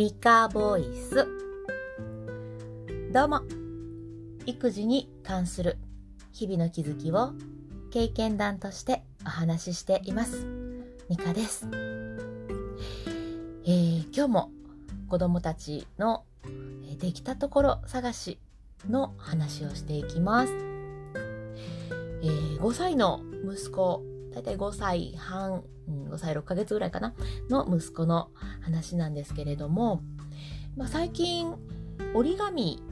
[0.00, 1.28] ミカボイス。
[3.12, 3.42] どうも。
[4.46, 5.76] 育児に関する
[6.32, 7.34] 日々の気づきを
[7.90, 10.46] 経験談としてお話ししています。
[11.10, 14.50] ミカです、えー、今日も
[15.06, 16.24] 子供たちの
[16.98, 18.38] できたところ探し
[18.88, 20.52] の話をしていきます、
[22.22, 27.14] えー、5歳の息子だいたい5歳半、5歳6ヶ月ぐらいかな
[27.48, 28.30] の息子の
[28.60, 30.02] 話なんですけれども、
[30.76, 31.54] まあ、最近
[32.14, 32.82] 折り紙、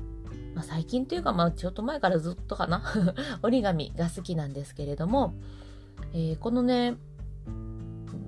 [0.55, 2.83] まあ、最近というか、まあ、ちょっと前からずっとかな
[3.42, 5.34] 折り紙が好きなんですけれども、
[6.12, 6.97] えー、このね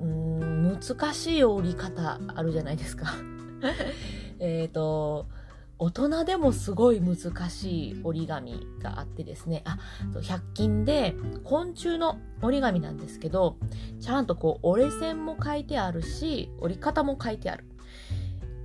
[0.00, 0.30] うん
[0.80, 3.12] 難しい折り方あるじゃないですか。
[4.38, 5.26] えっと
[5.82, 9.78] 大人でもすごい難しい折り紙があってですね、あ、
[10.12, 13.56] 100均で昆虫の折り紙なんですけど、
[13.98, 17.64] ちゃんとこう折れ線も書いてあるし、折り方も書いてある。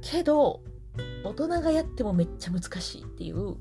[0.02, 0.62] けど、
[1.24, 3.56] 大人がやってもめっちゃ難しいっていう、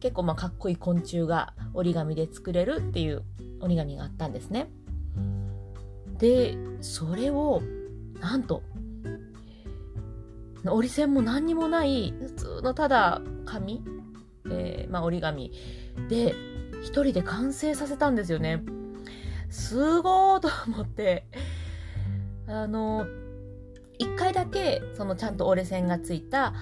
[0.00, 3.24] 結構まあかっこいい昆虫が折り紙で作れるっていう
[3.60, 4.70] 折り紙があったんですね。
[6.16, 7.60] で、それを、
[8.20, 8.62] なんと、
[10.72, 13.82] 折り線も何にもない普通のただ紙、
[14.50, 15.52] えー、まあ、折り紙
[16.08, 16.34] で
[16.82, 18.62] 一人で完成させたんですよね。
[19.50, 21.26] すごーと思って、
[22.48, 23.06] あの、
[23.98, 26.52] 一回だけ、そのちゃんと折れ線がついた、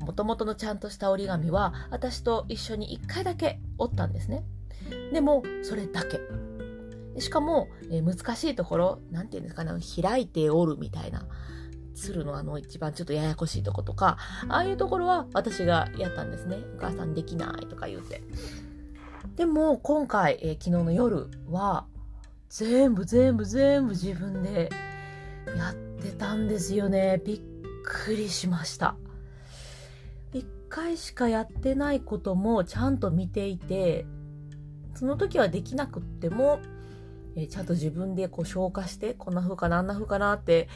[0.00, 4.44] もともとのちゃんとした折り紙は、私と一緒に一回だけ折ったんですね。
[5.12, 6.20] でも、それだけ。
[7.20, 11.26] しかも、えー、難しいところ、なんていうんですかね、開いて折るみたいな。
[11.94, 16.58] するのあの一番ちょっとややこしいとことか、ああいうところは私がやったんですね。
[16.76, 18.22] お母さんできないとか言うて。
[19.36, 21.86] でも今回、えー、昨日の夜は
[22.48, 24.68] 全部全部全部自分で
[25.56, 27.20] やってたんですよね。
[27.24, 27.40] びっ
[27.84, 28.96] くりしました。
[30.32, 34.06] 一回しかやってないこともちゃんと見ていて、
[34.94, 36.60] その時はできなくっても、
[37.36, 40.68] えー、ちゃんと自分でこう消化して、こんな風かな、あんな風かなって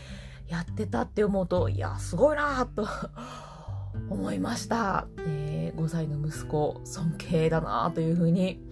[0.49, 2.87] やってたって思うと、いや、すごいなと
[4.11, 5.07] 思いました。
[5.27, 8.62] えー、5歳の息子、尊敬だなというふうに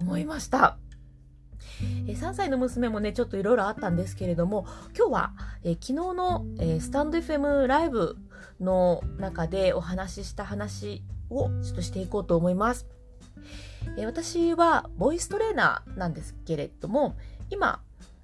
[0.00, 0.78] 思いました。
[2.06, 4.66] えー、3歳の娘もね、ちょっといろいろあったんですけれども、
[4.96, 5.32] 今日は、
[5.62, 8.16] えー、昨日の、えー、スタンド FM ライブ
[8.60, 12.86] の中でお話しした話をちょっとしていこうと思います。
[13.96, 17.16] え私はボイストレーナーなんですけれども、
[17.48, 17.80] 今、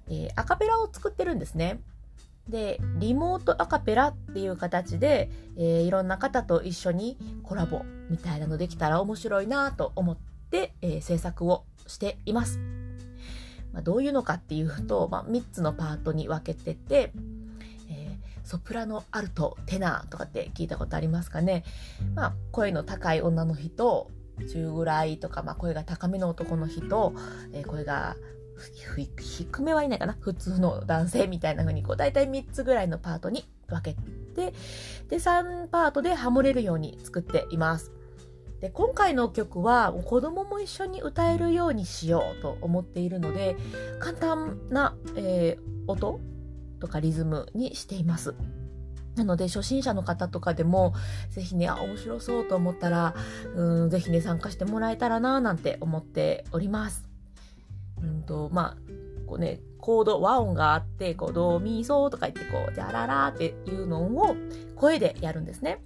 [0.09, 1.81] えアカペラを作ってるんですね。
[2.49, 10.17] で、リモートアカペラっていう形で、えー、いろんな方と一緒にコラボみたいなのできたら面白いなと思っ
[10.49, 12.59] て、えー、制作をしています。
[13.73, 17.11] まあ、どういうのかっていうと、まあ、3つのパートに分けてて、
[17.89, 21.63] えー、ソプラノ、アルト、テナーとかって聞いたことありますかね。
[22.15, 24.09] まあ、声の高い女の人、
[24.49, 27.13] 中ぐらいとか、まあ、声が高めの男の人、
[27.53, 28.15] えー、声が
[29.19, 30.17] 低めはいないかな。
[30.19, 33.99] 普通の男性みたいな風にこう大体3つぐらいのパートに分け
[34.35, 34.53] て
[35.09, 37.91] で3パートでハモれるように作っています。
[38.59, 43.55] で今回の曲は子供も一緒に歌えるようにしようと思っているので
[43.99, 46.19] 簡単な、えー、音
[46.79, 48.33] とかリズムにしています。
[49.15, 50.93] なので初心者の方とかでも
[51.31, 53.15] ぜひね面白そうと思ったら
[53.55, 57.06] うんぜひね参加してもらえたらななんて思っております。
[58.01, 58.77] うんと、まあ、
[59.25, 64.35] こうね、コード、和音があって、こう、ドミソとか言って、こう、じゃららっていうのを
[64.75, 65.81] 声でやるんですね。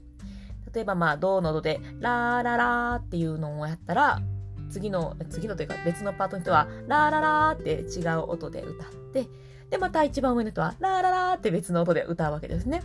[0.73, 4.21] 例えば、まあ、ドのドで、ラーララーっていうのをやったら、
[4.69, 9.27] 次の、次のというか別のパートの人は、ラーララーって違う音で歌って、
[9.69, 12.81] で、また一番上の人は、ラーララーって別の音で歌うわけですね。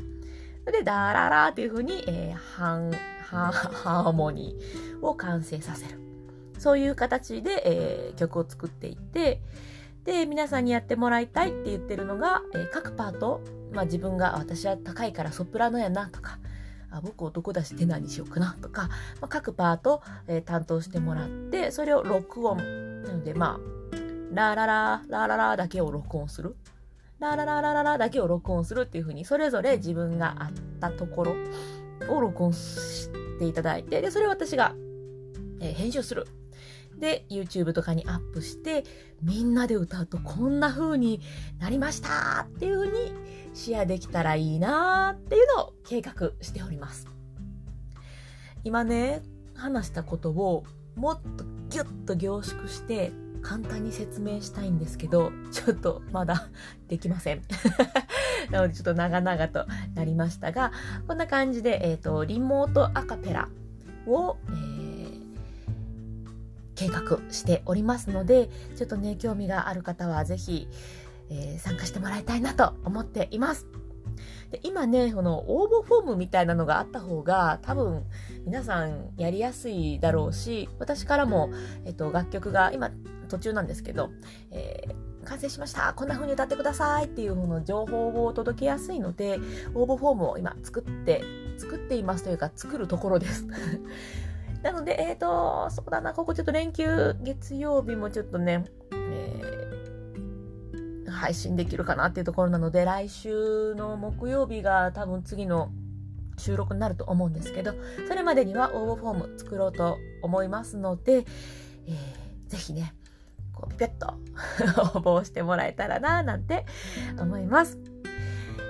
[0.65, 6.06] で、ダララーっていう風に、えー、ハン、ハーモニーを完成させる。
[6.59, 9.41] そういう形で、えー、曲を作っていって、
[10.05, 13.41] で、皆さんにやってもらいたいって言ってるのが、えー、各パート、
[13.73, 16.39] まあ自分が私は高いからソプラノやなとか、
[16.91, 18.89] あ僕男だしテナーにしようかなとか、
[19.21, 22.57] まあ、各パート、えー、担当してもらって、それを録音。
[23.03, 23.97] なので、まあ、
[24.33, 26.57] ラララ、ラララだけを録音する。
[27.19, 31.35] ララララララだけを録音するっていうふうに、それぞれ自分があったところ
[32.09, 34.75] を録音していただいて、で、それを私が、
[35.61, 36.27] えー、編集する。
[36.99, 38.85] で、YouTube とかにアップして、
[39.23, 41.21] みんなで歌うとこんな風に
[41.59, 43.13] なりましたっていう風に
[43.55, 47.07] シェアできたらいいなっていうのを計画しております。
[48.65, 49.23] 今ね、
[49.55, 50.65] 話したことを
[50.97, 56.49] もっとギュッと凝縮して簡単に説明したいんですけど、ちょっとまだ
[56.89, 57.43] できません。
[58.51, 60.73] なのでちょっと長々となりましたが、
[61.07, 63.49] こんな感じで、えっ、ー、と、リモートアカペラ
[64.07, 64.53] を、え、
[66.77, 70.69] 計画しておりますので、ちょっとね、興味がある方はぜひ、
[71.31, 73.67] えー、参加してもらいたいなと思っています。
[74.51, 78.05] で今ね、この応募フォームみたいなのがあった方が多分
[78.45, 81.51] 皆さんやりやすいだろうし、私からも、
[81.85, 82.91] えっと、楽曲が今
[83.29, 84.11] 途中なんですけど、
[84.53, 89.39] えー、完成しましたこんな風に歌ってくださいっていうの情報を届けやすいので、
[89.75, 91.23] 応募フォームを今作って、
[91.59, 93.47] 作っていますというか作るところです。
[94.67, 98.65] なので、えっ、ー、と、そうだな、ここちょっと連休、月曜日もちょっとね、
[101.09, 105.71] 配信できるかなっていうところなので、来週の木曜日が多分次の
[106.37, 107.75] 収録になると思うんですけど、
[108.09, 111.25] それまでには応募フォーム作ろうと思いますので、
[111.87, 112.93] えー、ぜひね、
[113.55, 114.15] こうピペッと
[114.99, 116.67] 応募してもらえたらな、なんて
[117.21, 117.79] 思います。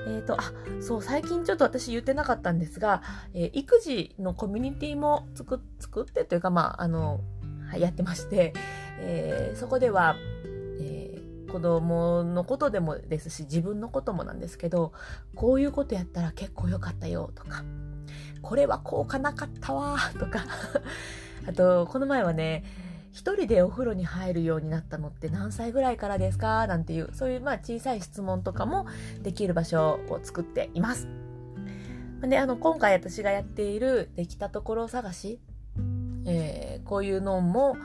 [0.06, 3.02] えっ、ー、と、あ、そう、最近ちょっと私言ってなかったんですが、
[3.34, 7.20] えー、育児のコミュニティも作作ってというか、まあ、あの、
[7.68, 8.52] はい、やってまして、
[9.00, 10.16] えー、そこでは
[10.80, 11.20] え、
[11.50, 14.92] 子供のことでもですし、自分のこともなんですけど、
[15.34, 17.64] こういうことやったら結構良かったよとか、
[18.42, 20.44] これは効果なかったわとか、
[21.46, 22.64] あと、この前はね、
[23.16, 26.66] 一人でお風呂に入るようになったのって何歳ぐらいからですか？
[26.66, 28.86] なんていう、そういうまあ小さい質問とかも
[29.22, 31.08] できる場所を作っています。
[32.20, 35.40] で、あの、今回私がやっているできたところ探し、
[36.26, 37.78] えー、こういうのも、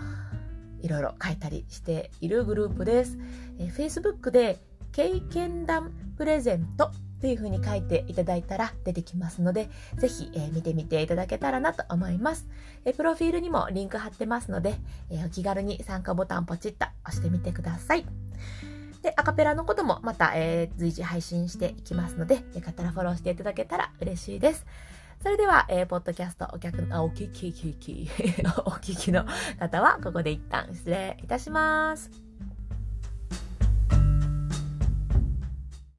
[0.81, 3.17] いろいろ書いたりしているグループです。
[3.57, 4.59] えー、Facebook で
[4.91, 12.47] 経験談プレゼントというふうに書いていただいたら出てきますので、ぜひ、えー、見てみていただけたらなと思います、
[12.83, 14.75] えー、プロフィールにもリンク貼ってますので、
[15.09, 18.05] えー、お気軽に参加ボタンポチッと押してみてください。
[19.01, 24.65] で、アカペラのこともまた、えー、随時配信していきますので、よかったらフォローしていただけたら嬉しいです。
[25.21, 28.09] それでは、えー、ポッドキャストお客、あ、お聞き、聞き、
[28.65, 29.25] お聞き の
[29.59, 32.30] 方は、ここで一旦失礼いたします。